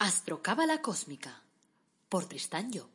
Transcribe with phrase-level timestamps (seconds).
[0.00, 1.42] Astrocábala Cósmica
[2.08, 2.86] por Tristán Job.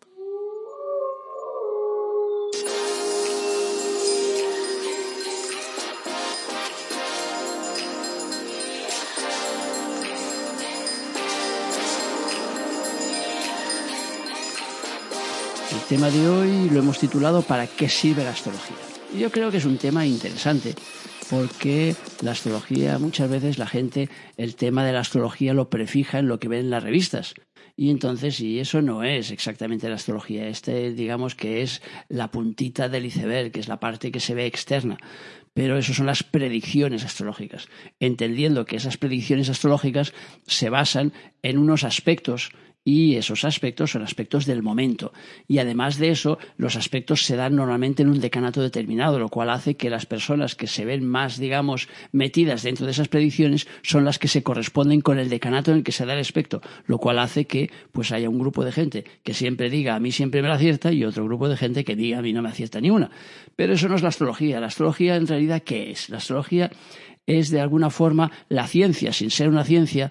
[15.72, 18.77] El tema de hoy lo hemos titulado ¿Para qué sirve la astrología?
[19.13, 20.73] Yo creo que es un tema interesante
[21.29, 26.27] porque la astrología muchas veces la gente el tema de la astrología lo prefija en
[26.27, 27.33] lo que ven en las revistas.
[27.75, 32.88] Y entonces, y eso no es exactamente la astrología, este digamos que es la puntita
[32.88, 34.98] del iceberg, que es la parte que se ve externa.
[35.55, 37.67] Pero eso son las predicciones astrológicas,
[37.99, 40.13] entendiendo que esas predicciones astrológicas
[40.45, 42.51] se basan en unos aspectos
[42.85, 45.13] y esos aspectos son aspectos del momento.
[45.47, 49.49] Y además de eso, los aspectos se dan normalmente en un decanato determinado, lo cual
[49.49, 54.03] hace que las personas que se ven más, digamos, metidas dentro de esas predicciones son
[54.03, 56.97] las que se corresponden con el decanato en el que se da el aspecto, lo
[56.97, 60.41] cual hace que pues haya un grupo de gente que siempre diga a mí siempre
[60.41, 62.81] me la acierta y otro grupo de gente que diga a mí no me acierta
[62.81, 63.12] ni una.
[63.55, 64.59] Pero eso no es la astrología.
[64.59, 66.09] La astrología en realidad ¿qué es?
[66.09, 66.70] La astrología
[67.25, 70.09] es de alguna forma la ciencia, sin ser una ciencia,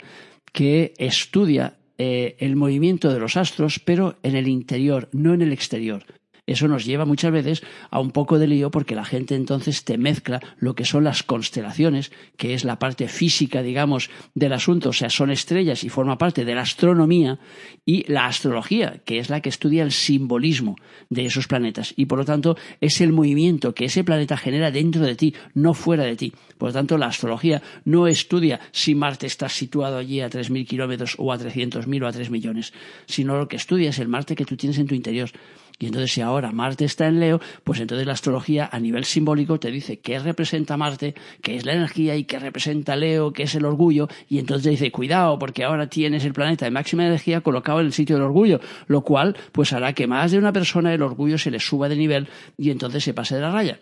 [0.53, 5.53] que estudia eh, el movimiento de los astros, pero en el interior, no en el
[5.53, 6.03] exterior.
[6.45, 9.97] Eso nos lleva muchas veces a un poco de lío porque la gente entonces te
[9.97, 14.93] mezcla lo que son las constelaciones, que es la parte física, digamos, del asunto, o
[14.93, 17.39] sea, son estrellas y forma parte de la astronomía,
[17.87, 20.77] y la astrología, que es la que estudia el simbolismo
[21.11, 21.95] de esos planetas.
[21.97, 25.75] Y por lo tanto, es el movimiento que ese planeta genera dentro de ti, no
[25.75, 26.33] fuera de ti.
[26.59, 31.15] Por lo tanto, la astrología no estudia si Marte está situado allí a 3.000 kilómetros
[31.19, 32.73] o a 300.000 o a 3 millones,
[33.07, 35.31] sino lo que estudia es el Marte que tú tienes en tu interior.
[35.78, 39.59] Y entonces si ahora Marte está en Leo, pues entonces la astrología a nivel simbólico
[39.59, 43.55] te dice qué representa Marte, qué es la energía y qué representa Leo, qué es
[43.55, 47.41] el orgullo, y entonces te dice cuidado porque ahora tienes el planeta de máxima energía
[47.41, 50.95] colocado en el sitio del orgullo, lo cual pues hará que más de una persona
[50.95, 53.81] el orgullo se le suba de nivel y entonces se pase de la raya.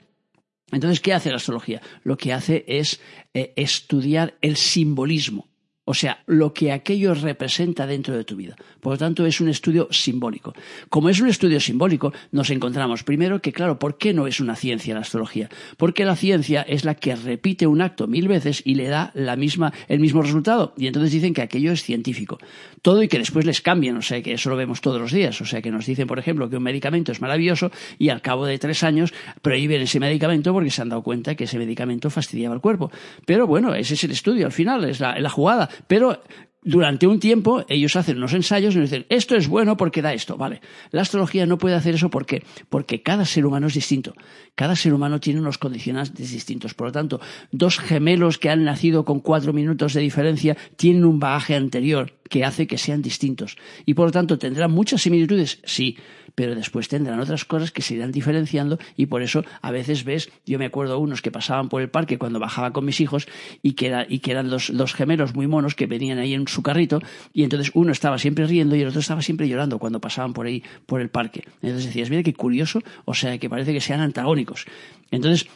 [0.72, 1.82] Entonces, ¿qué hace la astrología?
[2.04, 3.00] Lo que hace es
[3.34, 5.49] eh, estudiar el simbolismo
[5.84, 8.54] o sea, lo que aquello representa dentro de tu vida.
[8.80, 10.54] Por lo tanto, es un estudio simbólico.
[10.88, 14.56] Como es un estudio simbólico, nos encontramos primero que, claro, ¿por qué no es una
[14.56, 15.48] ciencia la astrología?
[15.76, 19.36] Porque la ciencia es la que repite un acto mil veces y le da la
[19.36, 20.74] misma, el mismo resultado.
[20.76, 22.38] Y entonces dicen que aquello es científico.
[22.82, 25.40] Todo y que después les cambien, o sea, que eso lo vemos todos los días.
[25.40, 28.46] O sea, que nos dicen, por ejemplo, que un medicamento es maravilloso y al cabo
[28.46, 29.12] de tres años
[29.42, 32.92] prohíben ese medicamento porque se han dado cuenta que ese medicamento fastidiaba el cuerpo.
[33.26, 36.22] Pero bueno, ese es el estudio al final, es la jugada pero
[36.62, 40.12] durante un tiempo ellos hacen unos ensayos y nos dicen esto es bueno porque da
[40.12, 40.60] esto, vale.
[40.90, 44.12] La astrología no puede hacer eso porque porque cada ser humano es distinto.
[44.54, 46.74] Cada ser humano tiene unos condicionantes distintos.
[46.74, 47.20] Por lo tanto,
[47.50, 52.44] dos gemelos que han nacido con cuatro minutos de diferencia tienen un bagaje anterior que
[52.44, 53.58] hace que sean distintos.
[53.84, 55.58] Y por lo tanto, ¿tendrán muchas similitudes?
[55.64, 55.98] Sí,
[56.34, 60.30] pero después tendrán otras cosas que se irán diferenciando y por eso a veces ves,
[60.46, 63.26] yo me acuerdo unos que pasaban por el parque cuando bajaba con mis hijos
[63.62, 67.00] y que, y que eran dos gemelos muy monos que venían ahí en su carrito
[67.32, 70.46] y entonces uno estaba siempre riendo y el otro estaba siempre llorando cuando pasaban por
[70.46, 71.44] ahí, por el parque.
[71.62, 74.66] Entonces decías, mira qué curioso, o sea, que parece que sean antagónicos.
[75.10, 75.48] Entonces,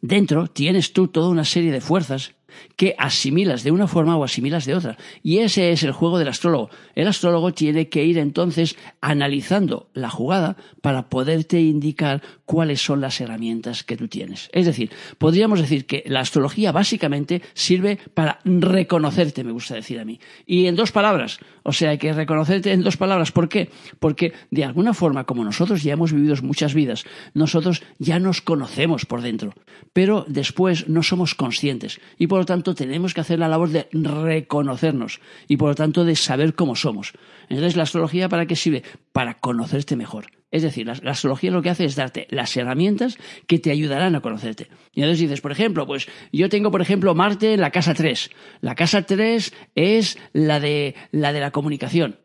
[0.00, 2.34] dentro tienes tú toda una serie de fuerzas
[2.76, 4.96] que asimilas de una forma o asimilas de otra.
[5.22, 6.70] Y ese es el juego del astrólogo.
[6.94, 13.20] El astrólogo tiene que ir entonces analizando la jugada para poderte indicar cuáles son las
[13.20, 14.50] herramientas que tú tienes.
[14.52, 20.04] Es decir, podríamos decir que la astrología básicamente sirve para reconocerte, me gusta decir a
[20.04, 20.20] mí.
[20.46, 23.32] Y en dos palabras, o sea, que reconocerte en dos palabras.
[23.32, 23.70] ¿Por qué?
[24.00, 29.06] Porque de alguna forma, como nosotros ya hemos vivido muchas vidas, nosotros ya nos conocemos
[29.06, 29.54] por dentro,
[29.92, 32.00] pero después no somos conscientes.
[32.18, 36.04] Y por lo tanto tenemos que hacer la labor de reconocernos y por lo tanto
[36.04, 37.12] de saber cómo somos.
[37.48, 38.82] Entonces, ¿la astrología para qué sirve?
[39.12, 40.26] Para conocerte mejor.
[40.50, 43.16] Es decir, la, astrología lo que hace es darte las herramientas
[43.46, 44.68] que te ayudarán a conocerte.
[44.92, 48.30] Y entonces dices, por ejemplo, pues yo tengo, por ejemplo, Marte en la casa 3.
[48.60, 52.18] La casa 3 es la de la, de la comunicación.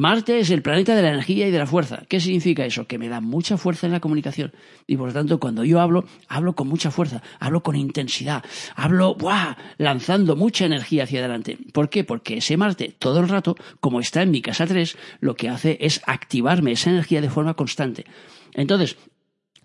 [0.00, 2.04] Marte es el planeta de la energía y de la fuerza.
[2.08, 2.86] ¿Qué significa eso?
[2.86, 4.50] Que me da mucha fuerza en la comunicación.
[4.86, 8.42] Y por lo tanto, cuando yo hablo, hablo con mucha fuerza, hablo con intensidad,
[8.76, 9.56] hablo ¡buah!
[9.76, 11.58] lanzando mucha energía hacia adelante.
[11.74, 12.02] ¿Por qué?
[12.02, 15.76] Porque ese Marte, todo el rato, como está en mi casa 3, lo que hace
[15.82, 18.06] es activarme esa energía de forma constante.
[18.54, 18.96] Entonces,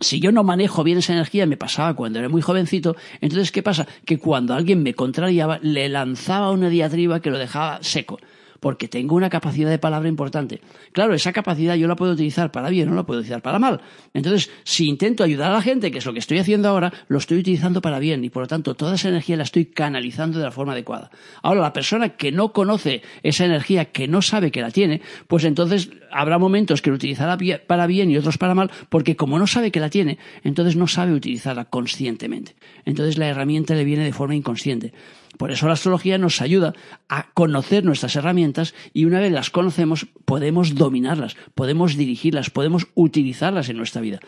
[0.01, 3.63] si yo no manejo bien esa energía, me pasaba cuando era muy jovencito, entonces ¿qué
[3.63, 3.87] pasa?
[4.03, 8.19] Que cuando alguien me contrariaba, le lanzaba una diatriba que lo dejaba seco.
[8.59, 10.61] Porque tengo una capacidad de palabra importante.
[10.91, 13.81] Claro, esa capacidad yo la puedo utilizar para bien, no la puedo utilizar para mal.
[14.13, 17.17] Entonces, si intento ayudar a la gente, que es lo que estoy haciendo ahora, lo
[17.17, 20.45] estoy utilizando para bien y por lo tanto toda esa energía la estoy canalizando de
[20.45, 21.11] la forma adecuada.
[21.41, 25.43] Ahora, la persona que no conoce esa energía, que no sabe que la tiene, pues
[25.43, 27.37] entonces habrá momentos que lo utilizará
[27.67, 30.87] para bien y otros para mal, porque como no sabe que la tiene, entonces no
[30.87, 32.55] sabe utilizarla conscientemente.
[32.85, 34.93] Entonces la herramienta le viene de forma inconsciente.
[35.37, 36.73] Por eso la astrología nos ayuda
[37.09, 43.69] a conocer nuestras herramientas y una vez las conocemos podemos dominarlas, podemos dirigirlas, podemos utilizarlas
[43.69, 44.19] en nuestra vida.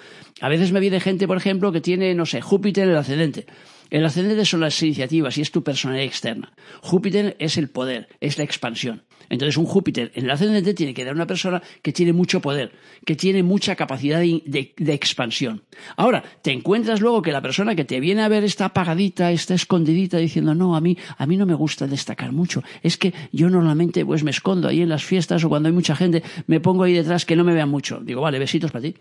[0.42, 3.46] A veces me viene gente, por ejemplo, que tiene, no sé, Júpiter en el ascendente.
[3.90, 6.54] El ascendente son las iniciativas y es tu personalidad externa.
[6.82, 9.04] Júpiter es el poder, es la expansión.
[9.30, 12.72] Entonces un Júpiter en el ascendente tiene que dar una persona que tiene mucho poder,
[13.06, 15.64] que tiene mucha capacidad de, expansión.
[15.96, 19.54] Ahora, te encuentras luego que la persona que te viene a ver está apagadita, está
[19.54, 22.64] escondidita, diciendo, no, a mí, a mí no me gusta destacar mucho.
[22.82, 25.96] Es que yo normalmente pues me escondo ahí en las fiestas o cuando hay mucha
[25.96, 28.00] gente, me pongo ahí detrás que no me vean mucho.
[28.00, 28.96] Digo, vale, besitos para ti.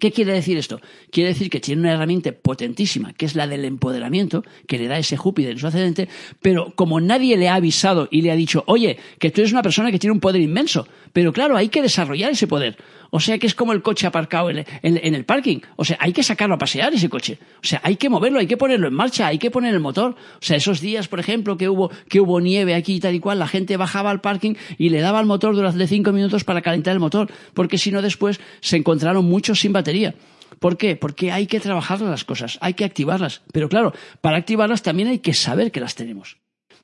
[0.00, 0.80] ¿Qué quiere decir esto?
[1.10, 4.98] Quiere decir que tiene una herramienta potentísima, que es la del empoderamiento, que le da
[4.98, 6.08] ese Júpiter en su ascendente,
[6.42, 9.62] pero como nadie le ha avisado y le ha dicho, oye, que tú eres una
[9.62, 12.76] persona que tiene un poder inmenso, pero claro, hay que desarrollar ese poder.
[13.16, 15.60] O sea que es como el coche aparcado en, el parking.
[15.76, 17.38] O sea, hay que sacarlo a pasear ese coche.
[17.62, 20.16] O sea, hay que moverlo, hay que ponerlo en marcha, hay que poner el motor.
[20.16, 23.20] O sea, esos días, por ejemplo, que hubo, que hubo nieve aquí y tal y
[23.20, 26.60] cual, la gente bajaba al parking y le daba al motor durante cinco minutos para
[26.60, 30.16] calentar el motor, porque si no después se encontraron muchos sin batería.
[30.58, 30.96] ¿Por qué?
[30.96, 33.42] Porque hay que trabajar las cosas, hay que activarlas.
[33.52, 36.38] Pero claro, para activarlas también hay que saber que las tenemos.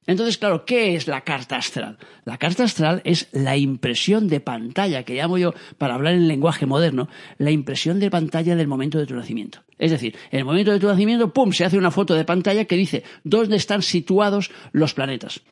[0.07, 1.99] Entonces, claro, ¿qué es la carta astral?
[2.25, 6.67] La carta astral es la impresión de pantalla, que llamo yo, para hablar en lenguaje
[6.67, 7.09] moderno,
[7.39, 9.63] la impresión de pantalla del momento de tu nacimiento.
[9.79, 12.65] Es decir, en el momento de tu nacimiento, ¡pum!, se hace una foto de pantalla
[12.65, 15.43] que dice dónde están situados los planetas.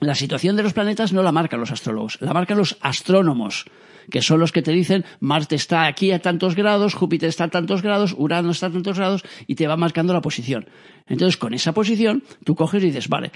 [0.00, 3.66] La situación de los planetas no la marcan los astrólogos, la marcan los astrónomos,
[4.10, 7.48] que son los que te dicen Marte está aquí a tantos grados, Júpiter está a
[7.48, 10.68] tantos grados, Urano está a tantos grados, y te va marcando la posición.
[11.06, 13.30] Entonces, con esa posición, tú coges y dices, vale,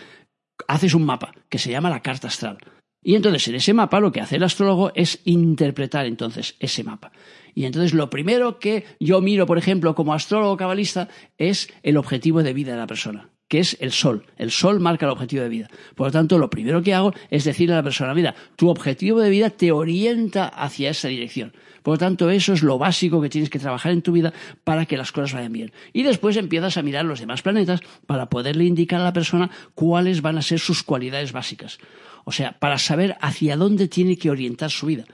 [0.69, 2.59] haces un mapa que se llama la carta astral.
[3.03, 7.13] Y entonces en ese mapa lo que hace el astrólogo es interpretar entonces ese mapa.
[7.55, 12.43] Y entonces lo primero que yo miro, por ejemplo, como astrólogo cabalista, es el objetivo
[12.43, 14.27] de vida de la persona, que es el sol.
[14.37, 15.71] El sol marca el objetivo de vida.
[15.95, 19.21] Por lo tanto, lo primero que hago es decirle a la persona, mira, tu objetivo
[19.21, 21.53] de vida te orienta hacia esa dirección.
[21.85, 24.33] Por lo tanto, eso es lo básico que tienes que trabajar en tu vida
[24.65, 25.73] para que las cosas vayan bien.
[25.93, 27.79] Y después empiezas a mirar los demás planetas
[28.09, 31.79] para poderle indicar a la persona cuáles van a ser sus cualidades básicas.
[32.25, 35.05] O sea, para saber hacia dónde tiene que orientar su vida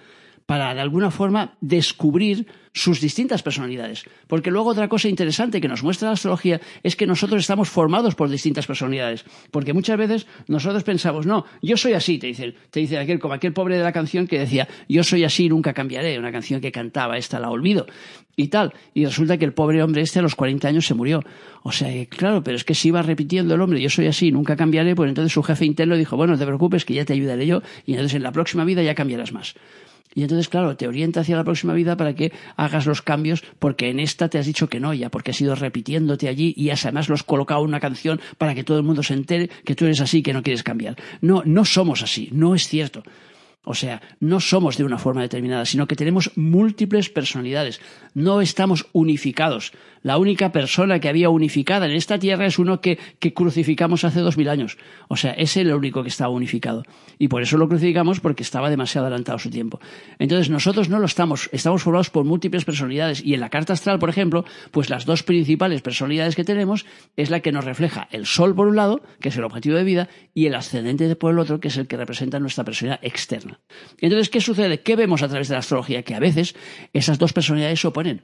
[0.51, 4.03] para de alguna forma descubrir sus distintas personalidades.
[4.27, 8.17] Porque luego otra cosa interesante que nos muestra la astrología es que nosotros estamos formados
[8.17, 9.25] por distintas personalidades.
[9.53, 13.35] Porque muchas veces nosotros pensamos, no, yo soy así, te dice, te dice aquel, como
[13.35, 16.73] aquel pobre de la canción que decía, yo soy así, nunca cambiaré, una canción que
[16.73, 17.87] cantaba, esta la olvido,
[18.35, 18.75] y tal.
[18.93, 21.23] Y resulta que el pobre hombre este a los 40 años se murió.
[21.63, 24.57] O sea, claro, pero es que si iba repitiendo el hombre, yo soy así, nunca
[24.57, 27.47] cambiaré, pues entonces su jefe interno dijo, bueno, no te preocupes, que ya te ayudaré
[27.47, 29.55] yo, y entonces en la próxima vida ya cambiarás más.
[30.15, 33.91] Y entonces, claro, te orienta hacia la próxima vida para que hagas los cambios, porque
[33.91, 37.09] en esta te has dicho que no, ya, porque has ido repitiéndote allí y además
[37.09, 40.01] lo has colocado una canción para que todo el mundo se entere que tú eres
[40.01, 40.97] así, que no quieres cambiar.
[41.21, 43.03] No, no somos así, no es cierto.
[43.63, 47.81] O sea, no somos de una forma determinada, sino que tenemos múltiples personalidades.
[48.15, 49.73] No estamos unificados.
[50.03, 52.99] La única persona que había unificada en esta tierra es uno que,
[53.35, 54.79] crucificamos hace dos mil años.
[55.09, 56.85] O sea, es el único que estaba unificado.
[57.19, 59.79] Y por eso lo crucificamos porque estaba demasiado adelantado su tiempo.
[60.19, 63.23] Entonces nosotros no lo estamos, estamos formados por múltiples personalidades.
[63.23, 67.29] Y en la carta astral, por ejemplo, pues las dos principales personalidades que tenemos es
[67.29, 70.09] la que nos refleja el Sol por un lado, que es el objetivo de vida,
[70.33, 73.50] y el ascendente por el otro, que es el que representa nuestra personalidad externa.
[74.01, 74.81] Entonces, ¿qué sucede?
[74.81, 76.03] ¿Qué vemos a través de la astrología?
[76.03, 76.55] Que a veces
[76.93, 78.23] esas dos personalidades se oponen.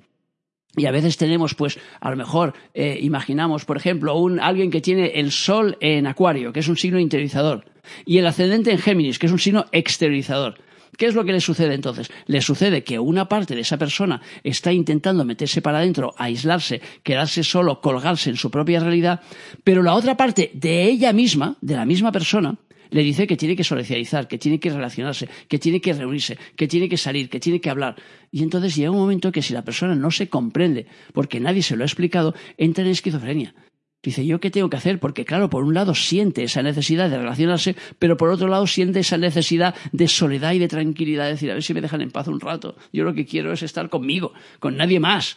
[0.76, 4.82] Y a veces tenemos, pues, a lo mejor, eh, imaginamos, por ejemplo, un, alguien que
[4.82, 7.64] tiene el Sol en Acuario, que es un signo interiorizador,
[8.04, 10.58] y el ascendente en Géminis, que es un signo exteriorizador.
[10.96, 12.10] ¿Qué es lo que le sucede entonces?
[12.26, 17.42] Le sucede que una parte de esa persona está intentando meterse para adentro, aislarse, quedarse
[17.42, 19.20] solo, colgarse en su propia realidad,
[19.62, 22.56] pero la otra parte de ella misma, de la misma persona,
[22.90, 26.68] le dice que tiene que socializar, que tiene que relacionarse, que tiene que reunirse, que
[26.68, 27.96] tiene que salir, que tiene que hablar.
[28.30, 31.76] Y entonces llega un momento que si la persona no se comprende, porque nadie se
[31.76, 33.54] lo ha explicado, entra en esquizofrenia.
[34.02, 35.00] Dice, ¿yo qué tengo que hacer?
[35.00, 39.00] Porque claro, por un lado siente esa necesidad de relacionarse, pero por otro lado siente
[39.00, 42.12] esa necesidad de soledad y de tranquilidad, de decir, a ver si me dejan en
[42.12, 42.76] paz un rato.
[42.92, 45.36] Yo lo que quiero es estar conmigo, con nadie más.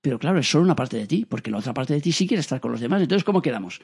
[0.00, 2.26] Pero claro, es solo una parte de ti, porque la otra parte de ti sí
[2.26, 3.02] quiere estar con los demás.
[3.02, 3.80] Entonces, ¿cómo quedamos?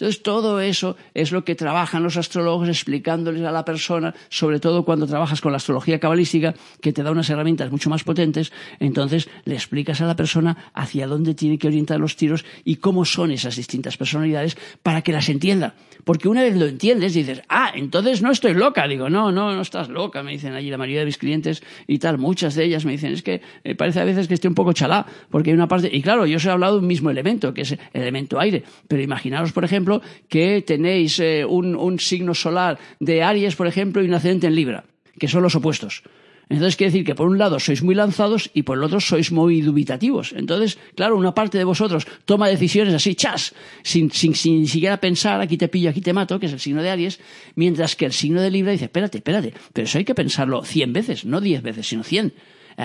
[0.00, 4.82] Entonces, todo eso es lo que trabajan los astrólogos explicándoles a la persona, sobre todo
[4.82, 8.50] cuando trabajas con la astrología cabalística, que te da unas herramientas mucho más potentes.
[8.78, 13.04] Entonces, le explicas a la persona hacia dónde tiene que orientar los tiros y cómo
[13.04, 15.74] son esas distintas personalidades para que las entienda.
[16.04, 18.88] Porque una vez lo entiendes, dices, ah, entonces no estoy loca.
[18.88, 21.98] Digo, no, no, no estás loca, me dicen allí la mayoría de mis clientes y
[21.98, 22.16] tal.
[22.16, 24.72] Muchas de ellas me dicen, es que me parece a veces que estoy un poco
[24.72, 25.90] chalá, porque hay una parte.
[25.92, 28.62] Y claro, yo os he hablado de un mismo elemento, que es el elemento aire.
[28.88, 29.89] Pero imaginaros, por ejemplo,
[30.28, 34.84] que tenéis eh, un, signo solar de Aries, por ejemplo, y un ascendente en Libra,
[35.18, 36.02] que son los opuestos.
[36.48, 39.30] Entonces quiere decir que por un lado sois muy lanzados y por el otro sois
[39.30, 40.34] muy dubitativos.
[40.36, 43.54] Entonces, claro, una parte de vosotros toma decisiones así, chas,
[43.84, 46.82] sin, sin, sin, siquiera pensar, aquí te pillo, aquí te mato, que es el signo
[46.82, 47.20] de Aries,
[47.54, 50.92] mientras que el signo de Libra dice, espérate, espérate, pero eso hay que pensarlo cien
[50.92, 52.32] veces, no diez veces, sino cien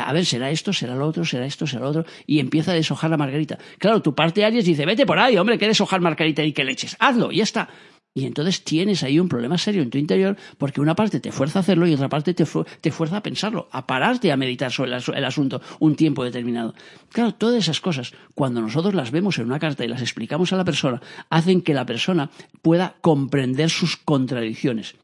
[0.03, 2.75] a ver, será esto, será lo otro, será esto, será lo otro, y empieza a
[2.75, 3.57] deshojar la margarita.
[3.77, 6.95] Claro, tu parte Aries dice, vete por ahí, hombre, que deshojar margarita y que leches,
[6.99, 7.69] hazlo, y ya está.
[8.17, 11.59] Y entonces tienes ahí un problema serio en tu interior porque una parte te fuerza
[11.59, 15.25] a hacerlo y otra parte te, fuerza a pensarlo, a pararte a meditar sobre el
[15.25, 16.73] asunto un tiempo determinado.
[17.11, 20.55] Claro, todas esas cosas, cuando nosotros las vemos en una carta y las explicamos a
[20.55, 24.95] la persona, hacen que la persona pueda comprender sus contradicciones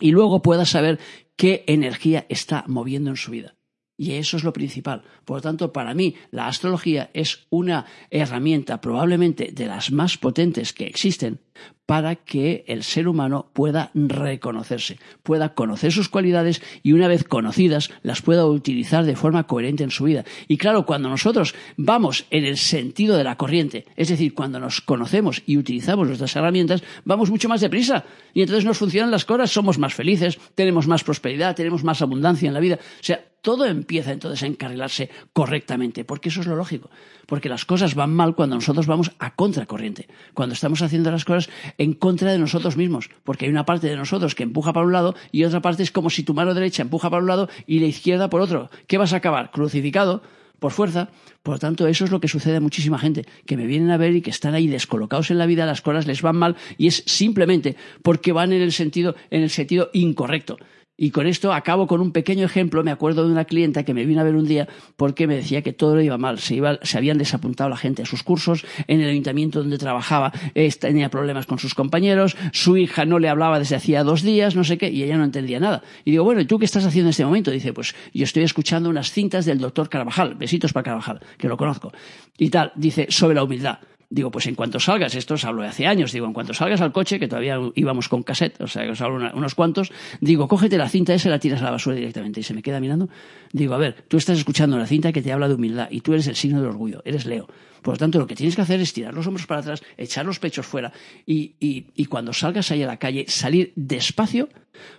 [0.00, 0.98] y luego pueda saber
[1.36, 3.56] qué energía está moviendo en su vida.
[3.96, 5.02] Y eso es lo principal.
[5.24, 10.72] Por lo tanto, para mí, la astrología es una herramienta probablemente de las más potentes
[10.72, 11.40] que existen
[11.86, 17.90] para que el ser humano pueda reconocerse, pueda conocer sus cualidades y una vez conocidas
[18.02, 20.24] las pueda utilizar de forma coherente en su vida.
[20.48, 24.80] Y claro, cuando nosotros vamos en el sentido de la corriente, es decir, cuando nos
[24.80, 29.50] conocemos y utilizamos nuestras herramientas, vamos mucho más deprisa y entonces nos funcionan las cosas,
[29.50, 32.78] somos más felices, tenemos más prosperidad, tenemos más abundancia en la vida.
[32.80, 36.90] O sea, todo empieza entonces a encarrilarse correctamente, porque eso es lo lógico,
[37.26, 41.41] porque las cosas van mal cuando nosotros vamos a contracorriente, cuando estamos haciendo las cosas
[41.78, 44.92] en contra de nosotros mismos, porque hay una parte de nosotros que empuja para un
[44.92, 47.80] lado y otra parte es como si tu mano derecha empuja para un lado y
[47.80, 48.70] la izquierda por otro.
[48.86, 49.50] ¿Qué vas a acabar?
[49.50, 50.22] Crucificado
[50.62, 51.10] por fuerza.
[51.42, 53.96] Por lo tanto, eso es lo que sucede a muchísima gente, que me vienen a
[53.96, 56.86] ver y que están ahí descolocados en la vida, las cosas les van mal y
[56.86, 60.56] es simplemente porque van en el sentido, en el sentido incorrecto.
[60.96, 62.84] Y con esto acabo con un pequeño ejemplo.
[62.84, 65.62] Me acuerdo de una clienta que me vino a ver un día porque me decía
[65.62, 66.38] que todo iba mal.
[66.38, 68.64] Se, iba, se habían desapuntado la gente a sus cursos.
[68.86, 70.32] En el ayuntamiento donde trabajaba
[70.78, 72.36] tenía problemas con sus compañeros.
[72.52, 75.24] Su hija no le hablaba desde hacía dos días, no sé qué, y ella no
[75.24, 75.82] entendía nada.
[76.04, 77.50] Y digo, bueno, ¿y tú qué estás haciendo en este momento?
[77.50, 80.34] Dice, pues yo estoy escuchando unas cintas del doctor Carvajal.
[80.34, 81.92] Besitos para Carvajal, que lo conozco.
[82.38, 83.78] Y tal, dice, sobre la humildad.
[84.12, 86.82] Digo, pues en cuanto salgas, esto os hablo de hace años, digo, en cuanto salgas
[86.82, 89.90] al coche, que todavía íbamos con cassette, o sea, que os hablo unos cuantos,
[90.20, 92.40] digo, cógete la cinta esa y la tiras a la basura directamente.
[92.40, 93.08] Y se me queda mirando.
[93.52, 96.12] Digo, a ver, tú estás escuchando la cinta que te habla de humildad y tú
[96.12, 97.48] eres el signo del orgullo, eres Leo.
[97.80, 100.26] Por lo tanto, lo que tienes que hacer es tirar los hombros para atrás, echar
[100.26, 100.92] los pechos fuera
[101.24, 104.50] y, y, y cuando salgas ahí a la calle, salir despacio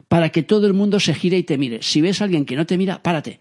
[0.08, 1.84] para que todo el mundo se gire y te mire.
[1.84, 3.40] Si ves a alguien que no te mira, párate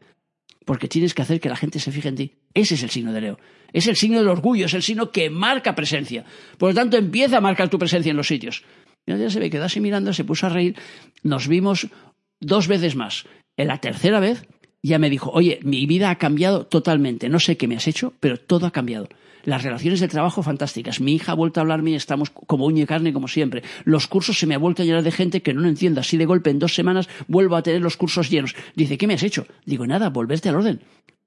[0.65, 2.33] porque tienes que hacer que la gente se fije en ti.
[2.55, 3.39] Ese es el signo de Leo.
[3.73, 6.25] Es el signo del orgullo, es el signo que marca presencia.
[6.59, 8.65] Por lo tanto, empieza a marcar tu presencia en los sitios.
[9.07, 10.77] Y ya se ve, quedó así mirando, se puso a reír.
[11.23, 11.89] Nos vimos
[12.41, 13.25] dos veces más.
[13.57, 14.47] En la tercera vez
[14.83, 17.29] ya me dijo, oye, mi vida ha cambiado totalmente.
[17.29, 19.09] No sé qué me has hecho, pero todo ha cambiado.
[19.45, 21.01] Las relaciones de trabajo fantásticas.
[21.01, 23.63] Mi hija ha vuelto a hablarme y estamos como uña y carne como siempre.
[23.85, 26.01] Los cursos se me ha vuelto a llenar de gente que no lo entiendo.
[26.01, 28.55] Así de golpe en dos semanas vuelvo a tener los cursos llenos.
[28.75, 29.47] Dice, ¿qué me has hecho?
[29.65, 30.81] Digo, nada, volverte al orden.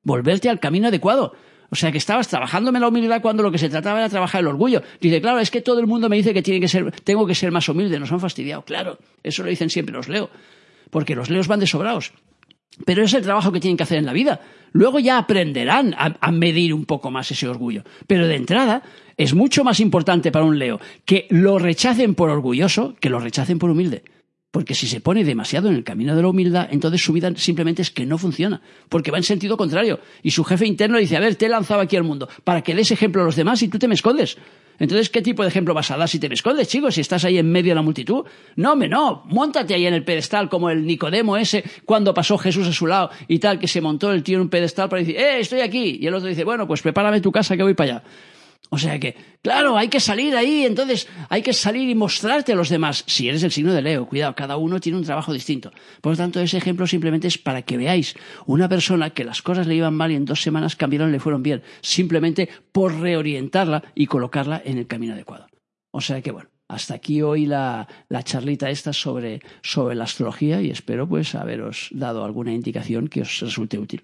[0.04, 1.34] Volverte al camino adecuado.
[1.70, 4.48] O sea que estabas trabajándome la humildad cuando lo que se trataba era trabajar el
[4.48, 4.82] orgullo.
[5.02, 7.36] Dice, claro, es que todo el mundo me dice que, tiene que ser, tengo que
[7.36, 8.64] ser más humilde, nos han fastidiado.
[8.64, 10.30] Claro, eso lo dicen siempre los leo.
[10.90, 12.14] Porque los leos van de sobrados.
[12.84, 14.42] Pero es el trabajo que tienen que hacer en la vida.
[14.74, 17.84] Luego ya aprenderán a, medir un poco más ese orgullo.
[18.08, 18.84] Pero de entrada
[19.16, 23.60] es mucho más importante para un Leo que lo rechacen por orgulloso que lo rechacen
[23.60, 24.04] por humilde.
[24.56, 27.82] Porque si se pone demasiado en el camino de la humildad, entonces su vida simplemente
[27.82, 28.62] es que no funciona.
[28.88, 30.00] Porque va en sentido contrario.
[30.24, 32.74] Y su jefe interno dice, a ver, te he lanzado aquí al mundo para que
[32.74, 34.38] des ejemplo a los demás y tú te me escondes.
[34.80, 36.96] Entonces, ¿qué tipo de ejemplo vas a dar si te me escondes, chicos?
[36.96, 38.24] Si estás ahí en medio de la multitud.
[38.56, 39.24] No, me no.
[39.26, 43.10] Móntate ahí en el pedestal como el Nicodemo ese cuando pasó Jesús a su lado
[43.28, 46.00] y tal, que se montó el tío en un pedestal para decir, ¡eh, estoy aquí!
[46.00, 48.04] Y el otro dice, bueno, pues prepárame tu casa que voy para allá.
[48.70, 52.56] O sea que, claro, hay que salir ahí, entonces hay que salir y mostrarte a
[52.56, 53.04] los demás.
[53.08, 55.72] Si eres el signo de Leo, cuidado, cada uno tiene un trabajo distinto.
[56.02, 59.68] Por lo tanto, ese ejemplo simplemente es para que veáis una persona que las cosas
[59.68, 64.08] le iban mal y en dos semanas cambiaron le fueron bien, simplemente por reorientarla y
[64.08, 65.48] colocarla en el camino adecuado.
[65.92, 70.62] O sea que, bueno, hasta aquí hoy la, la charlita esta sobre, sobre la astrología
[70.62, 74.04] y espero pues haberos dado alguna indicación que os resulte útil.